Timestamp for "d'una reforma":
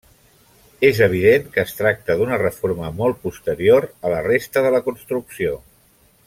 2.21-2.89